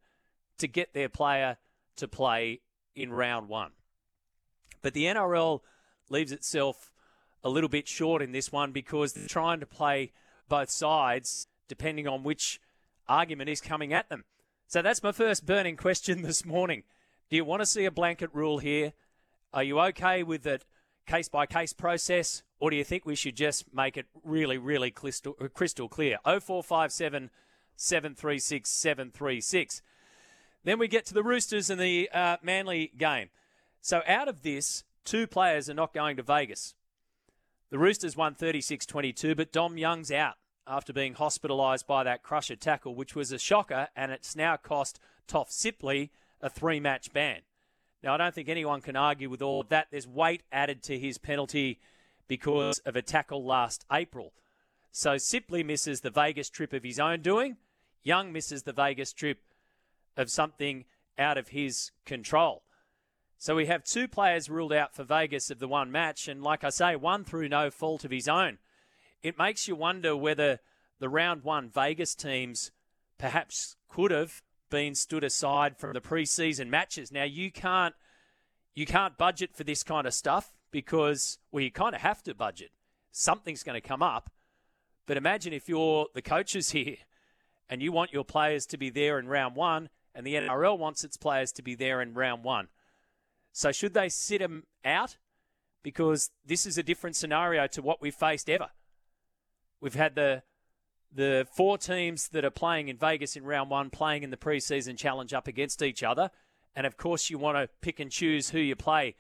to 0.59 0.69
get 0.69 0.95
their 0.95 1.09
player 1.09 1.59
to 1.97 2.09
play 2.09 2.61
in 2.95 3.13
round 3.13 3.49
one. 3.49 3.73
But 4.83 4.95
the 4.95 5.05
NRL 5.05 5.61
leaves 6.09 6.33
itself 6.33 6.93
a 7.43 7.51
little 7.51 7.69
bit 7.69 7.89
short 7.89 8.23
in 8.23 8.33
this 8.33 8.53
one 8.53 8.73
because 8.73 9.13
they're 9.13 9.29
trying 9.29 9.61
to 9.61 9.67
play 9.67 10.13
both 10.49 10.71
sides 10.71 11.49
depending 11.69 12.07
on 12.07 12.23
which 12.23 12.61
argument 13.09 13.51
is 13.51 13.61
coming 13.61 13.93
at 13.93 14.09
them. 14.09 14.25
So 14.69 14.83
that's 14.83 15.03
my 15.03 15.13
first 15.13 15.47
burning 15.47 15.77
question 15.77 16.23
this 16.23 16.45
morning. 16.45 16.85
Do 17.31 17.37
you 17.37 17.45
want 17.45 17.63
to 17.63 17.67
see 17.67 17.85
a 17.85 17.91
blanket 17.91 18.31
rule 18.33 18.59
here? 18.59 18.93
Are 19.53 19.63
you 19.63 19.81
okay 19.81 20.23
with 20.23 20.43
the 20.43 20.61
case 21.07 21.29
by 21.29 21.47
case 21.47 21.73
process, 21.73 22.43
or 22.59 22.71
do 22.71 22.77
you 22.77 22.85
think 22.85 23.07
we 23.07 23.15
should 23.15 23.37
just 23.37 23.73
make 23.75 23.97
it 23.97 24.07
really, 24.25 24.59
really 24.59 24.91
crystal, 24.91 25.35
crystal 25.55 25.89
clear? 25.89 26.19
0457 26.25 27.31
736 27.77 28.69
736. 28.71 29.83
Then 30.65 30.79
we 30.79 30.89
get 30.89 31.07
to 31.07 31.15
the 31.15 31.23
Roosters 31.23 31.71
and 31.71 31.81
the 31.81 32.11
uh, 32.13 32.39
Manly 32.43 32.93
game. 32.99 33.29
So 33.81 34.03
out 34.07 34.29
of 34.29 34.43
this, 34.43 34.85
two 35.05 35.27
players 35.27 35.71
are 35.71 35.75
not 35.75 35.95
going 35.95 36.17
to 36.17 36.23
Vegas. 36.23 36.75
The 37.71 37.79
Roosters 37.79 38.17
won 38.17 38.35
36 38.35 38.87
22, 38.87 39.35
but 39.35 39.53
Dom 39.53 39.79
Young's 39.79 40.11
out 40.11 40.35
after 40.67 40.93
being 40.93 41.15
hospitalised 41.15 41.87
by 41.87 42.03
that 42.05 42.23
crusher 42.23 42.57
tackle, 42.57 42.95
which 42.95 43.15
was 43.15 43.31
a 43.31 43.39
shocker, 43.39 43.89
and 43.95 44.11
it's 44.11 44.35
now 44.35 44.57
cost 44.57 44.99
Toff 45.29 45.51
Sipley 45.51 46.11
a 46.41 46.51
three 46.51 46.81
match 46.81 47.13
ban. 47.13 47.41
Now, 48.03 48.15
I 48.15 48.17
don't 48.17 48.35
think 48.35 48.49
anyone 48.49 48.81
can 48.81 48.97
argue 48.97 49.29
with 49.29 49.43
all 49.43 49.63
of 49.63 49.69
that. 49.71 49.89
There's 49.91 50.07
weight 50.07 50.43
added 50.53 50.83
to 50.85 50.99
his 50.99 51.19
penalty 51.19 51.81
because 52.29 52.79
of 52.81 52.97
a 52.97 53.03
tackle 53.03 53.45
last 53.45 53.85
April. 53.93 54.33
So 54.93 55.17
Sipley 55.17 55.65
misses 55.65 56.01
the 56.01 56.11
Vegas 56.11 56.49
trip 56.49 56.73
of 56.73 56.83
his 56.83 56.99
own 56.99 57.21
doing. 57.21 57.57
Young 58.03 58.33
misses 58.33 58.63
the 58.63 58.73
Vegas 58.73 59.13
trip 59.13 59.41
of 60.17 60.31
something 60.31 60.85
out 61.19 61.39
of 61.39 61.49
his 61.49 61.91
control. 62.05 62.63
So 63.39 63.55
we 63.55 63.67
have 63.67 63.85
two 63.85 64.09
players 64.09 64.49
ruled 64.49 64.73
out 64.73 64.95
for 64.95 65.05
Vegas 65.05 65.51
of 65.51 65.59
the 65.59 65.69
one 65.69 65.93
match, 65.93 66.29
and 66.29 66.43
like 66.43 66.65
I 66.65 66.71
say, 66.71 66.97
one 66.97 67.25
through 67.25 67.49
no 67.49 67.71
fault 67.71 68.05
of 68.05 68.11
his 68.11 68.29
own. 68.29 68.59
It 69.23 69.39
makes 69.39 69.69
you 69.69 69.77
wonder 69.77 70.17
whether 70.17 70.61
the 70.99 71.09
round 71.09 71.45
one 71.45 71.69
Vegas 71.69 72.15
teams 72.15 72.71
perhaps 73.19 73.77
could 73.89 74.11
have 74.11 74.43
been 74.71 74.95
stood 74.95 75.25
aside 75.25 75.77
from 75.77 75.93
the 75.93 76.01
preseason 76.01 76.69
matches. 76.69 77.13
Now 77.13 77.25
you 77.25 77.51
can't 77.51 77.95
you 78.75 78.87
can't 78.87 79.17
budget 79.17 79.55
for 79.55 79.65
this 79.65 79.83
kind 79.83 80.07
of 80.07 80.15
stuff 80.15 80.53
because 80.71 81.39
well 81.51 81.63
you 81.63 81.71
kind 81.71 81.95
of 81.95 82.01
have 82.01 82.23
to 82.25 82.35
budget. 82.35 82.71
Something's 83.11 83.63
going 83.63 83.81
to 83.81 83.87
come 83.87 84.03
up. 84.03 84.31
But 85.07 85.17
imagine 85.17 85.53
if 85.53 85.69
you're 85.69 86.09
the 86.15 86.23
coaches 86.23 86.71
here 86.73 86.97
and 87.69 87.83
you 87.83 87.93
want 87.93 88.13
your 88.13 88.25
players 88.25 88.67
to 88.67 88.79
be 88.79 88.91
there 88.91 89.19
in 89.19 89.29
round 89.29 89.57
1 89.57 89.89
and 90.15 90.27
the 90.27 90.35
NRL 90.35 90.79
wants 90.79 91.05
its 91.05 91.17
players 91.17 91.53
to 91.53 91.63
be 91.63 91.75
there 91.75 92.01
in 92.01 92.15
round 92.15 92.43
1. 92.43 92.69
So 93.53 93.73
should 93.73 93.95
they 93.95 94.09
sit 94.09 94.39
them 94.39 94.65
out? 94.85 95.17
Because 95.83 96.31
this 96.45 96.67
is 96.67 96.79
a 96.79 96.83
different 96.83 97.17
scenario 97.17 97.67
to 97.69 97.83
what 97.83 98.03
we've 98.03 98.15
faced 98.15 98.51
ever. 98.51 98.71
We've 99.81 99.95
had 99.95 100.15
the 100.15 100.43
the 101.13 101.47
four 101.57 101.79
teams 101.79 102.29
that 102.29 102.45
are 102.45 102.51
playing 102.51 102.89
in 102.89 102.97
Vegas 102.97 103.37
in 103.37 103.45
round 103.45 103.71
one 103.71 103.91
playing 103.91 104.23
in 104.23 104.31
the 104.31 104.37
preseason 104.37 104.97
challenge 104.97 105.33
up 105.33 105.47
against 105.47 105.83
each 105.83 106.03
other. 106.03 106.31
And 106.75 106.87
of 106.87 106.97
course, 106.97 107.31
you 107.31 107.39
want 107.39 107.57
to 107.57 107.69
pick 107.81 108.01
and 108.01 108.11
choose 108.11 108.51
who 108.51 108.59
you 108.59 108.77
play. 108.77 109.17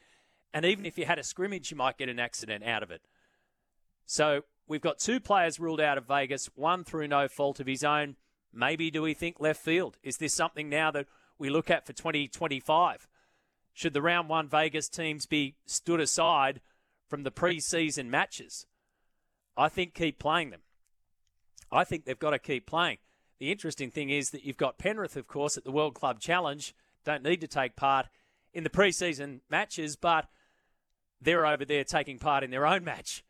And 0.52 0.64
even 0.64 0.84
if 0.84 0.98
you 0.98 1.06
had 1.06 1.18
a 1.18 1.24
scrimmage, 1.24 1.70
you 1.70 1.76
might 1.76 1.98
get 1.98 2.08
an 2.08 2.18
accident 2.18 2.64
out 2.64 2.82
of 2.82 2.90
it. 2.90 3.02
So 4.04 4.42
we've 4.66 4.80
got 4.80 4.98
two 4.98 5.20
players 5.20 5.58
ruled 5.58 5.80
out 5.80 5.98
of 5.98 6.06
Vegas, 6.06 6.50
one 6.54 6.84
through 6.84 7.08
no 7.08 7.28
fault 7.28 7.60
of 7.60 7.66
his 7.66 7.84
own. 7.84 8.16
Maybe 8.52 8.90
do 8.90 9.02
we 9.02 9.14
think 9.14 9.40
left 9.40 9.60
field? 9.60 9.98
Is 10.02 10.18
this 10.18 10.34
something 10.34 10.68
now 10.68 10.90
that 10.92 11.06
we 11.38 11.50
look 11.50 11.70
at 11.70 11.86
for 11.86 11.92
2025? 11.92 13.08
Should 13.72 13.92
the 13.92 14.02
round 14.02 14.28
one 14.28 14.48
Vegas 14.48 14.88
teams 14.88 15.26
be 15.26 15.56
stood 15.66 16.00
aside 16.00 16.60
from 17.08 17.22
the 17.22 17.30
pre-season 17.30 18.10
matches? 18.10 18.66
I 19.56 19.68
think 19.68 19.94
keep 19.94 20.18
playing 20.18 20.50
them. 20.50 20.60
I 21.70 21.84
think 21.84 22.04
they've 22.04 22.18
got 22.18 22.30
to 22.30 22.38
keep 22.38 22.66
playing. 22.66 22.98
The 23.38 23.52
interesting 23.52 23.90
thing 23.90 24.10
is 24.10 24.30
that 24.30 24.44
you've 24.44 24.56
got 24.56 24.78
Penrith, 24.78 25.16
of 25.16 25.26
course, 25.26 25.56
at 25.56 25.64
the 25.64 25.72
World 25.72 25.94
Club 25.94 26.20
Challenge. 26.20 26.74
Don't 27.04 27.22
need 27.22 27.40
to 27.42 27.48
take 27.48 27.76
part 27.76 28.06
in 28.52 28.64
the 28.64 28.70
preseason 28.70 29.40
matches, 29.50 29.96
but 29.96 30.28
they're 31.20 31.46
over 31.46 31.64
there 31.64 31.84
taking 31.84 32.18
part 32.18 32.42
in 32.42 32.50
their 32.50 32.66
own 32.66 32.84
match. 32.84 33.24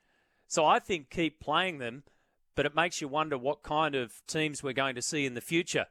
So 0.46 0.64
I 0.64 0.78
think 0.78 1.10
keep 1.10 1.40
playing 1.40 1.78
them, 1.78 2.04
but 2.54 2.66
it 2.66 2.74
makes 2.74 3.00
you 3.00 3.08
wonder 3.08 3.36
what 3.36 3.62
kind 3.62 3.94
of 3.94 4.22
teams 4.26 4.62
we're 4.62 4.72
going 4.72 4.94
to 4.94 5.02
see 5.02 5.26
in 5.26 5.34
the 5.34 5.40
future 5.40 5.86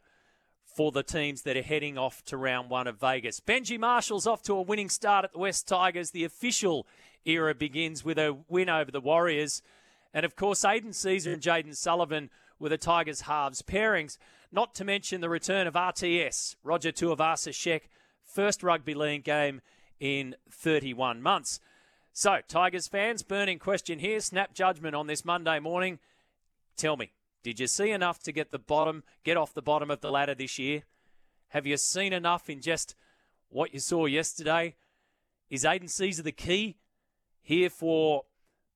for 0.75 0.91
the 0.91 1.03
teams 1.03 1.43
that 1.43 1.55
are 1.55 1.61
heading 1.61 1.97
off 1.97 2.23
to 2.25 2.37
round 2.37 2.69
one 2.69 2.87
of 2.87 2.99
Vegas. 2.99 3.39
Benji 3.39 3.79
Marshall's 3.79 4.27
off 4.27 4.41
to 4.43 4.53
a 4.53 4.61
winning 4.61 4.89
start 4.89 5.25
at 5.25 5.33
the 5.33 5.39
West 5.39 5.67
Tigers. 5.67 6.11
The 6.11 6.25
official 6.25 6.85
era 7.25 7.55
begins 7.55 8.03
with 8.03 8.17
a 8.17 8.37
win 8.49 8.69
over 8.69 8.91
the 8.91 9.01
Warriors. 9.01 9.61
And 10.15 10.25
of 10.25 10.38
course, 10.38 10.63
Aidan 10.63 10.91
Sezer 10.91 11.34
and 11.34 11.41
Jayden 11.41 11.75
Sullivan 11.75 12.29
were 12.57 12.69
the 12.69 12.77
Tigers' 12.77 13.22
halves 13.22 13.62
pairings. 13.62 14.17
Not 14.50 14.74
to 14.75 14.86
mention 14.86 15.19
the 15.19 15.27
return 15.27 15.67
of 15.67 15.74
RTS, 15.74 16.55
Roger 16.63 16.93
Tuivasa-Sheck, 16.93 17.81
first 18.24 18.63
rugby 18.63 18.93
league 18.93 19.25
game 19.25 19.60
in 20.00 20.38
31 20.50 21.22
months. 21.22 21.60
So, 22.13 22.39
Tigers 22.48 22.88
fans, 22.88 23.24
burning 23.24 23.60
question 23.60 24.00
here. 24.00 24.22
Snap 24.22 24.53
judgment 24.53 24.95
on 24.95 25.07
this 25.07 25.25
Monday 25.25 25.60
morning. 25.60 26.00
Tell 26.77 26.95
me, 26.95 27.12
did 27.43 27.60
you 27.60 27.67
see 27.67 27.91
enough 27.91 28.19
to 28.24 28.31
get 28.31 28.51
the 28.51 28.60
bottom, 28.60 29.03
get 29.25 29.36
off 29.36 29.53
the 29.53 29.62
bottom 29.62 29.91
of 29.91 30.00
the 30.00 30.12
ladder 30.12 30.34
this 30.34 30.57
year? 30.57 30.84
Have 31.50 31.67
you 31.67 31.75
seen 31.75 32.13
enough 32.13 32.50
in 32.50 32.62
just 32.62 32.95
what 33.50 33.74
you 33.74 33.81
saw 33.81 34.05
yesterday? 34.05 34.75
Is 35.50 35.65
Aidan 35.65 35.89
Sezer 35.89 36.24
the 36.24 36.31
key 36.31 36.77
here 37.41 37.69
for 37.69 38.24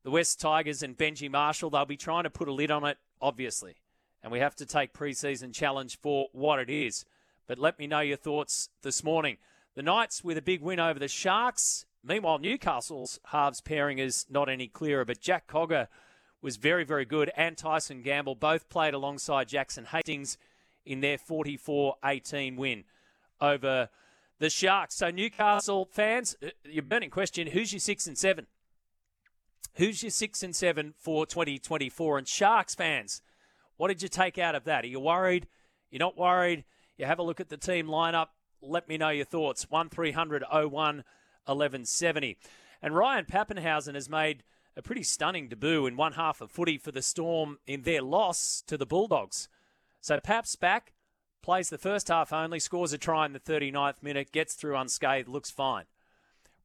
the 0.04 0.12
West 0.12 0.40
Tigers 0.40 0.84
and 0.84 0.98
Benji 0.98 1.30
Marshall? 1.30 1.70
They'll 1.70 1.86
be 1.86 1.98
trying 1.98 2.24
to 2.24 2.30
put 2.30 2.48
a 2.48 2.54
lid 2.54 2.72
on 2.72 2.86
it, 2.86 2.98
obviously. 3.22 3.76
And 4.22 4.32
we 4.32 4.40
have 4.40 4.56
to 4.56 4.66
take 4.66 4.94
preseason 4.94 5.54
challenge 5.54 6.00
for 6.00 6.28
what 6.34 6.60
it 6.60 6.70
is. 6.70 7.06
But 7.48 7.60
let 7.60 7.80
me 7.80 7.88
know 7.88 8.02
your 8.02 8.18
thoughts 8.18 8.70
this 8.82 9.04
morning. 9.04 9.38
The 9.76 9.84
Knights 9.84 10.24
with 10.24 10.38
a 10.38 10.42
big 10.42 10.62
win 10.62 10.80
over 10.80 11.00
the 11.00 11.08
Sharks 11.08 11.86
Meanwhile, 12.04 12.40
Newcastle's 12.40 13.20
halves 13.26 13.62
pairing 13.62 14.00
is 14.00 14.26
not 14.30 14.50
any 14.50 14.68
clearer, 14.68 15.04
but 15.04 15.20
Jack 15.20 15.48
Cogger 15.48 15.88
was 16.42 16.56
very, 16.56 16.86
very 16.86 17.06
good, 17.06 17.32
and 17.36 17.58
Tyson 17.58 18.02
Gamble 18.02 18.36
both 18.36 18.70
played 18.70 18.94
alongside 18.94 19.50
Jackson 19.50 19.86
Hastings 19.86 20.38
in 20.86 21.02
their 21.02 21.18
44 21.18 21.96
18 22.04 22.56
win 22.56 22.86
over 23.42 23.90
the 24.40 24.50
Sharks. 24.50 24.96
So, 24.96 25.12
Newcastle 25.12 25.90
fans, 25.92 26.38
uh, 26.42 26.50
your 26.64 26.84
burning 26.84 27.10
question 27.10 27.48
who's 27.48 27.74
your 27.74 27.82
six 27.82 28.08
and 28.08 28.18
seven? 28.18 28.48
Who's 29.76 30.04
your 30.04 30.10
six 30.10 30.44
and 30.44 30.56
seven 30.56 30.94
for 30.98 31.26
2024? 31.26 32.18
And 32.18 32.28
Sharks 32.28 32.76
fans, 32.76 33.22
what 33.78 33.88
did 33.88 34.02
you 34.02 34.10
take 34.10 34.38
out 34.38 34.56
of 34.56 34.66
that? 34.66 34.84
Are 34.84 34.88
you 34.88 35.00
worried? 35.00 35.48
You're 35.90 36.00
not 36.00 36.18
worried? 36.18 36.66
You 36.98 37.06
have 37.06 37.20
a 37.20 37.24
look 37.24 37.40
at 37.40 37.50
the 37.50 37.58
team 37.58 37.88
lineup. 37.88 38.28
Let 38.62 38.90
me 38.90 38.98
know 38.98 39.10
your 39.10 39.26
thoughts. 39.26 39.66
1300 39.70 40.44
01 40.52 40.72
1170. 40.72 42.38
And 42.82 42.96
Ryan 42.96 43.26
Papenhuyzen 43.26 43.96
has 43.96 44.10
made 44.10 44.44
a 44.76 44.82
pretty 44.82 45.04
stunning 45.04 45.48
debut 45.48 45.86
in 45.86 45.98
one 45.98 46.14
half 46.14 46.42
of 46.42 46.52
footy 46.52 46.78
for 46.78 46.92
the 46.92 47.02
Storm 47.02 47.58
in 47.66 47.82
their 47.84 48.02
loss 48.02 48.64
to 48.68 48.78
the 48.78 48.86
Bulldogs. 48.86 49.50
So 50.02 50.20
Pap's 50.20 50.56
back, 50.56 50.94
plays 51.42 51.70
the 51.70 51.78
first 51.78 52.08
half 52.08 52.32
only, 52.32 52.60
scores 52.60 52.94
a 52.94 52.98
try 52.98 53.26
in 53.26 53.34
the 53.34 53.40
39th 53.40 54.02
minute, 54.02 54.32
gets 54.32 54.54
through 54.54 54.78
unscathed, 54.78 55.28
looks 55.28 55.52
fine. 55.52 55.86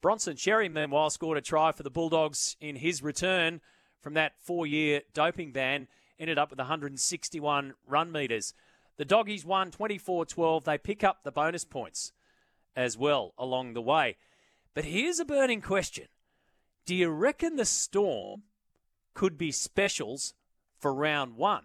Bronson 0.04 0.36
Xerri, 0.36 0.70
meanwhile, 0.70 1.08
scored 1.08 1.38
a 1.38 1.40
try 1.40 1.72
for 1.72 1.82
the 1.82 1.88
Bulldogs 1.88 2.58
in 2.60 2.76
his 2.76 3.02
return 3.02 3.62
from 4.02 4.12
that 4.12 4.34
four 4.38 4.66
year 4.66 5.00
doping 5.14 5.50
ban, 5.50 5.88
ended 6.18 6.36
up 6.36 6.50
with 6.50 6.58
161 6.58 7.72
run 7.86 8.12
metres. 8.12 8.52
The 8.98 9.06
Doggies 9.06 9.46
won 9.46 9.70
24 9.70 10.26
12. 10.26 10.64
They 10.64 10.76
pick 10.76 11.02
up 11.02 11.24
the 11.24 11.32
bonus 11.32 11.64
points 11.64 12.12
as 12.76 12.98
well 12.98 13.32
along 13.38 13.72
the 13.72 13.80
way. 13.80 14.18
But 14.74 14.84
here's 14.84 15.20
a 15.20 15.24
burning 15.24 15.62
question 15.62 16.08
Do 16.84 16.94
you 16.94 17.08
reckon 17.08 17.56
the 17.56 17.64
Storm 17.64 18.42
could 19.14 19.38
be 19.38 19.52
specials 19.52 20.34
for 20.78 20.92
round 20.92 21.38
one? 21.38 21.64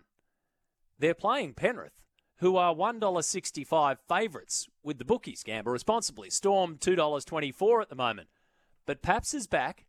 They're 0.98 1.14
playing 1.14 1.56
Penrith, 1.56 2.00
who 2.40 2.56
are 2.56 2.74
$1.65 2.74 3.98
favourites 4.08 4.68
with 4.82 4.98
the 4.98 5.06
bookies. 5.06 5.44
Gamble 5.44 5.72
responsibly. 5.72 6.30
Storm 6.30 6.78
$2.24 6.78 7.82
at 7.82 7.90
the 7.90 7.96
moment. 7.96 8.30
But 8.86 9.02
Paps 9.02 9.34
is 9.34 9.46
back. 9.48 9.86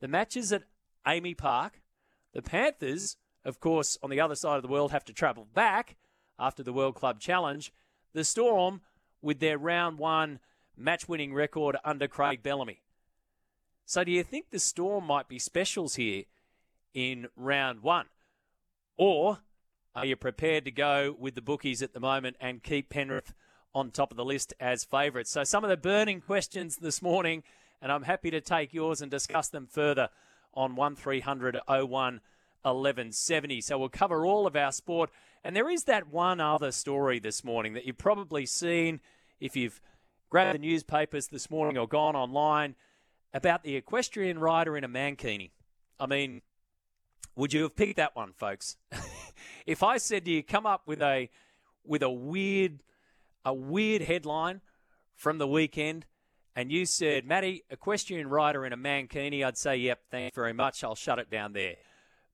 The 0.00 0.08
match 0.08 0.36
is 0.36 0.52
at 0.52 0.64
AAMI 1.06 1.36
Park. 1.36 1.80
The 2.32 2.42
Panthers, 2.42 3.16
of 3.44 3.60
course, 3.60 3.98
on 4.02 4.10
the 4.10 4.20
other 4.20 4.34
side 4.34 4.56
of 4.56 4.62
the 4.62 4.68
world, 4.68 4.92
have 4.92 5.04
to 5.04 5.12
travel 5.12 5.46
back 5.54 5.96
after 6.38 6.62
the 6.62 6.72
World 6.72 6.94
Club 6.94 7.20
Challenge. 7.20 7.72
The 8.14 8.24
Storm, 8.24 8.80
with 9.20 9.40
their 9.40 9.58
round 9.58 9.98
one 9.98 10.40
match 10.76 11.08
winning 11.08 11.34
record 11.34 11.76
under 11.84 12.08
Craig 12.08 12.42
Bellamy. 12.42 12.80
So, 13.84 14.04
do 14.04 14.10
you 14.10 14.24
think 14.24 14.50
the 14.50 14.58
Storm 14.58 15.06
might 15.06 15.28
be 15.28 15.38
specials 15.38 15.96
here 15.96 16.24
in 16.94 17.28
round 17.36 17.82
one? 17.82 18.06
Or 18.96 19.40
are 19.94 20.04
you 20.04 20.16
prepared 20.16 20.64
to 20.64 20.70
go 20.70 21.14
with 21.18 21.34
the 21.34 21.42
bookies 21.42 21.82
at 21.82 21.92
the 21.92 22.00
moment 22.00 22.36
and 22.40 22.62
keep 22.62 22.88
Penrith 22.88 23.32
on 23.74 23.90
top 23.90 24.10
of 24.10 24.16
the 24.16 24.24
list 24.24 24.52
as 24.58 24.84
favourites? 24.84 25.30
So, 25.30 25.44
some 25.44 25.62
of 25.62 25.70
the 25.70 25.76
burning 25.76 26.20
questions 26.20 26.78
this 26.78 27.00
morning, 27.00 27.44
and 27.80 27.92
I'm 27.92 28.02
happy 28.02 28.30
to 28.32 28.40
take 28.40 28.74
yours 28.74 29.00
and 29.00 29.10
discuss 29.10 29.48
them 29.48 29.68
further 29.70 30.08
on 30.52 30.74
1300 30.74 31.60
01 31.66 31.88
1170. 32.62 33.60
So, 33.60 33.78
we'll 33.78 33.88
cover 33.88 34.26
all 34.26 34.46
of 34.46 34.56
our 34.56 34.72
sport. 34.72 35.10
And 35.44 35.54
there 35.54 35.70
is 35.70 35.84
that 35.84 36.08
one 36.08 36.40
other 36.40 36.72
story 36.72 37.20
this 37.20 37.44
morning 37.44 37.74
that 37.74 37.84
you've 37.84 37.98
probably 37.98 38.46
seen 38.46 39.00
if 39.40 39.54
you've 39.54 39.80
grabbed 40.30 40.54
the 40.54 40.58
newspapers 40.58 41.28
this 41.28 41.50
morning 41.50 41.78
or 41.78 41.86
gone 41.86 42.16
online 42.16 42.74
about 43.32 43.62
the 43.62 43.76
equestrian 43.76 44.38
rider 44.38 44.76
in 44.76 44.82
a 44.82 44.88
mankini. 44.88 45.50
I 46.00 46.06
mean, 46.06 46.42
would 47.36 47.52
you 47.52 47.62
have 47.62 47.76
picked 47.76 47.96
that 47.96 48.16
one, 48.16 48.32
folks? 48.32 48.76
if 49.66 49.82
I 49.82 49.98
said 49.98 50.24
to 50.24 50.30
you, 50.30 50.42
come 50.42 50.66
up 50.66 50.82
with 50.86 51.02
a 51.02 51.30
with 51.84 52.02
a 52.02 52.10
weird 52.10 52.82
a 53.44 53.52
weird 53.52 54.02
headline 54.02 54.60
from 55.14 55.38
the 55.38 55.46
weekend, 55.46 56.06
and 56.56 56.72
you 56.72 56.86
said, 56.86 57.26
Matty, 57.26 57.64
equestrian 57.70 58.28
rider 58.28 58.64
in 58.64 58.72
a 58.72 58.76
mankini, 58.76 59.44
I'd 59.44 59.58
say, 59.58 59.76
yep, 59.76 60.00
thanks 60.10 60.34
very 60.34 60.52
much. 60.52 60.82
I'll 60.82 60.94
shut 60.94 61.18
it 61.18 61.30
down 61.30 61.52
there. 61.52 61.76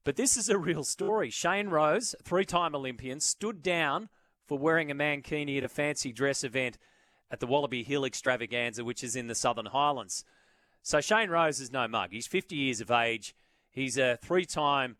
But 0.04 0.16
this 0.16 0.36
is 0.36 0.48
a 0.48 0.58
real 0.58 0.84
story. 0.84 1.30
Shane 1.30 1.68
Rose, 1.68 2.14
three 2.22 2.44
time 2.44 2.74
Olympian, 2.74 3.20
stood 3.20 3.62
down 3.62 4.08
for 4.46 4.58
wearing 4.58 4.90
a 4.90 4.94
mankini 4.94 5.58
at 5.58 5.64
a 5.64 5.68
fancy 5.68 6.12
dress 6.12 6.42
event 6.42 6.78
at 7.30 7.40
the 7.40 7.46
Wallaby 7.46 7.82
Hill 7.82 8.04
extravaganza, 8.04 8.84
which 8.84 9.04
is 9.04 9.14
in 9.14 9.26
the 9.26 9.34
Southern 9.34 9.66
Highlands. 9.66 10.24
So 10.82 11.00
Shane 11.00 11.30
Rose 11.30 11.60
is 11.60 11.70
no 11.70 11.86
mug. 11.86 12.10
He's 12.12 12.26
50 12.26 12.56
years 12.56 12.80
of 12.80 12.90
age. 12.90 13.34
He's 13.70 13.98
a 13.98 14.18
three 14.20 14.46
time, 14.46 14.96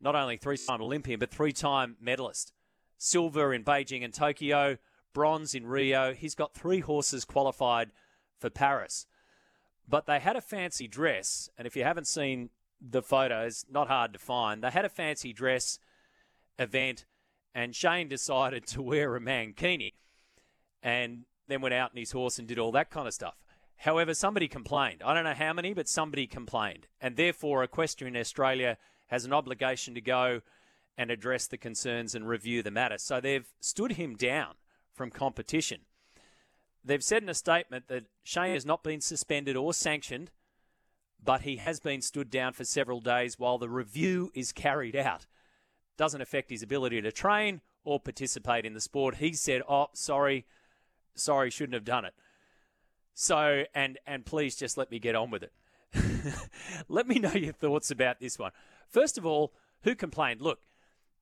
not 0.00 0.14
only 0.14 0.36
three 0.36 0.56
time 0.56 0.82
Olympian, 0.82 1.18
but 1.20 1.30
three 1.30 1.52
time 1.52 1.96
medalist. 2.00 2.52
Silver 2.98 3.52
in 3.52 3.64
Beijing 3.64 4.04
and 4.04 4.14
Tokyo, 4.14 4.78
bronze 5.12 5.54
in 5.54 5.66
Rio. 5.66 6.14
He's 6.14 6.34
got 6.34 6.54
three 6.54 6.80
horses 6.80 7.24
qualified 7.24 7.90
for 8.38 8.50
Paris. 8.50 9.06
But 9.88 10.06
they 10.06 10.18
had 10.18 10.36
a 10.36 10.40
fancy 10.40 10.88
dress, 10.88 11.48
and 11.58 11.66
if 11.66 11.76
you 11.76 11.84
haven't 11.84 12.06
seen 12.06 12.50
the 12.80 13.02
photos, 13.02 13.64
not 13.70 13.88
hard 13.88 14.12
to 14.12 14.18
find. 14.18 14.62
They 14.62 14.70
had 14.70 14.84
a 14.84 14.90
fancy 14.90 15.32
dress 15.32 15.78
event, 16.58 17.04
and 17.54 17.74
Shane 17.74 18.08
decided 18.08 18.66
to 18.68 18.82
wear 18.82 19.16
a 19.16 19.20
mankini. 19.20 19.94
And 20.82 21.24
then 21.48 21.60
went 21.60 21.74
out 21.74 21.90
on 21.90 21.96
his 21.96 22.12
horse 22.12 22.38
and 22.38 22.48
did 22.48 22.58
all 22.58 22.72
that 22.72 22.90
kind 22.90 23.06
of 23.06 23.14
stuff. 23.14 23.36
However, 23.78 24.14
somebody 24.14 24.48
complained. 24.48 25.02
I 25.04 25.14
don't 25.14 25.24
know 25.24 25.34
how 25.34 25.52
many, 25.52 25.74
but 25.74 25.88
somebody 25.88 26.26
complained. 26.26 26.86
And 27.00 27.16
therefore, 27.16 27.62
Equestrian 27.62 28.16
Australia 28.16 28.78
has 29.08 29.24
an 29.24 29.32
obligation 29.32 29.94
to 29.94 30.00
go 30.00 30.40
and 30.96 31.10
address 31.10 31.46
the 31.46 31.58
concerns 31.58 32.14
and 32.14 32.28
review 32.28 32.62
the 32.62 32.70
matter. 32.70 32.98
So 32.98 33.20
they've 33.20 33.48
stood 33.60 33.92
him 33.92 34.14
down 34.14 34.54
from 34.92 35.10
competition. 35.10 35.80
They've 36.84 37.02
said 37.02 37.22
in 37.22 37.28
a 37.28 37.34
statement 37.34 37.88
that 37.88 38.04
Shane 38.22 38.54
has 38.54 38.66
not 38.66 38.84
been 38.84 39.00
suspended 39.00 39.56
or 39.56 39.72
sanctioned, 39.72 40.30
but 41.22 41.42
he 41.42 41.56
has 41.56 41.80
been 41.80 42.02
stood 42.02 42.30
down 42.30 42.52
for 42.52 42.64
several 42.64 43.00
days 43.00 43.38
while 43.38 43.58
the 43.58 43.68
review 43.68 44.30
is 44.34 44.52
carried 44.52 44.94
out. 44.94 45.26
Doesn't 45.96 46.20
affect 46.20 46.50
his 46.50 46.62
ability 46.62 47.00
to 47.00 47.12
train 47.12 47.62
or 47.84 47.98
participate 47.98 48.66
in 48.66 48.74
the 48.74 48.80
sport. 48.80 49.16
He 49.16 49.32
said, 49.32 49.62
Oh, 49.68 49.88
sorry, 49.94 50.44
sorry, 51.14 51.50
shouldn't 51.50 51.74
have 51.74 51.84
done 51.84 52.04
it. 52.04 52.14
So, 53.14 53.64
and 53.74 53.98
and 54.06 54.26
please 54.26 54.56
just 54.56 54.76
let 54.76 54.90
me 54.90 54.98
get 54.98 55.14
on 55.14 55.30
with 55.30 55.44
it. 55.44 55.52
Let 56.88 57.06
me 57.06 57.20
know 57.20 57.32
your 57.32 57.52
thoughts 57.52 57.92
about 57.92 58.18
this 58.18 58.36
one. 58.38 58.50
First 58.94 59.18
of 59.18 59.26
all, 59.26 59.52
who 59.82 59.96
complained? 59.96 60.40
Look, 60.40 60.60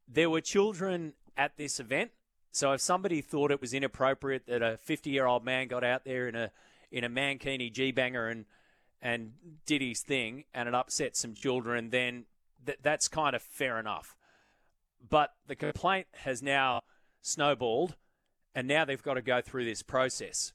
there 0.06 0.28
were 0.28 0.42
children 0.42 1.14
at 1.38 1.56
this 1.56 1.80
event. 1.80 2.10
So 2.50 2.72
if 2.72 2.82
somebody 2.82 3.22
thought 3.22 3.50
it 3.50 3.62
was 3.62 3.72
inappropriate 3.72 4.46
that 4.46 4.60
a 4.60 4.76
50 4.76 5.08
year 5.08 5.24
old 5.24 5.42
man 5.42 5.68
got 5.68 5.82
out 5.82 6.04
there 6.04 6.28
in 6.28 6.36
a 6.36 6.50
in 6.90 7.02
a 7.02 7.08
mankini 7.08 7.72
G 7.72 7.90
banger 7.90 8.28
and 8.28 8.44
and 9.00 9.32
did 9.64 9.80
his 9.80 10.02
thing 10.02 10.44
and 10.52 10.68
it 10.68 10.74
upset 10.74 11.16
some 11.16 11.32
children, 11.32 11.88
then 11.88 12.26
th- 12.66 12.78
that's 12.82 13.08
kind 13.08 13.34
of 13.34 13.40
fair 13.40 13.80
enough. 13.80 14.16
But 15.08 15.32
the 15.46 15.56
complaint 15.56 16.08
has 16.12 16.42
now 16.42 16.82
snowballed, 17.22 17.96
and 18.54 18.68
now 18.68 18.84
they've 18.84 19.02
got 19.02 19.14
to 19.14 19.22
go 19.22 19.40
through 19.40 19.64
this 19.64 19.80
process. 19.80 20.52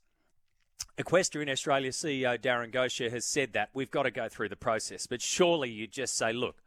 Equestrian 1.00 1.50
Australia 1.50 1.90
CEO 1.90 2.38
Darren 2.38 2.72
Gocher 2.72 3.10
has 3.10 3.26
said 3.26 3.54
that 3.54 3.70
we've 3.74 3.90
got 3.90 4.04
to 4.04 4.12
go 4.12 4.30
through 4.30 4.50
the 4.50 4.56
process. 4.56 5.08
But 5.08 5.24
surely 5.24 5.72
you 5.72 5.88
just 5.88 6.16
say, 6.16 6.32
look, 6.32 6.62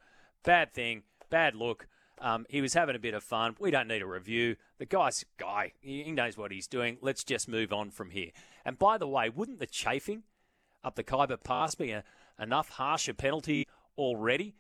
bad 0.45 0.73
thing, 0.73 1.03
bad 1.29 1.55
look. 1.55 1.87
Um, 2.21 2.45
he 2.51 2.61
was 2.61 2.75
having 2.75 2.97
a 2.97 3.01
bit 3.01 3.15
of 3.15 3.23
fun. 3.25 3.57
We 3.59 3.71
don't 3.71 3.89
need 3.89 4.03
a 4.03 4.07
review. 4.07 4.57
The 4.79 4.85
guy's 4.85 5.25
guy. 5.39 5.73
He 5.81 6.13
knows 6.13 6.37
what 6.37 6.53
he's 6.53 6.67
doing. 6.67 6.99
Let's 7.01 7.25
just 7.25 7.49
move 7.49 7.73
on 7.73 7.91
from 7.91 8.11
here. 8.11 8.31
And 8.65 8.79
by 8.79 8.99
the 8.99 9.09
way, 9.09 9.31
wouldn't 9.31 9.59
the 9.59 9.67
chafing 9.67 10.25
up 10.85 10.97
the 10.97 11.03
Khyber 11.03 11.39
Pass 11.39 11.75
be 11.75 11.93
a, 11.93 12.05
enough 12.39 12.71
harsher 12.71 13.15
penalty 13.15 13.67
already? 13.97 14.55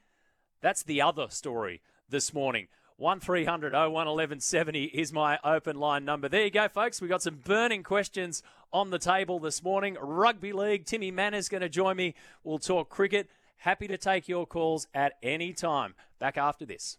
That's 0.63 0.83
the 0.83 1.03
other 1.03 1.27
story 1.29 1.83
this 2.09 2.33
morning. 2.33 2.69
1300 2.97 3.73
01 3.73 3.93
1170 3.93 4.85
is 4.85 5.13
my 5.13 5.39
open 5.43 5.77
line 5.77 6.05
number. 6.05 6.29
There 6.29 6.45
you 6.45 6.51
go, 6.51 6.69
folks. 6.69 7.01
We 7.01 7.09
got 7.09 7.23
some 7.23 7.41
burning 7.45 7.83
questions 7.83 8.43
on 8.75 8.91
the 8.91 8.99
table 8.99 9.39
this 9.39 9.63
morning. 9.63 9.97
Rugby 10.01 10.53
League. 10.53 10.85
Timmy 10.85 11.11
Mannah's 11.11 11.49
going 11.49 11.63
to 11.63 11.69
join 11.69 11.97
me. 11.97 12.15
We'll 12.45 12.59
talk 12.59 12.91
cricket. 12.91 13.31
Happy 13.61 13.87
to 13.87 13.99
take 13.99 14.26
your 14.26 14.47
calls 14.47 14.87
at 14.95 15.12
any 15.23 15.52
time. 15.52 15.95
Back 16.19 16.38
after 16.38 16.64
this. 16.64 16.97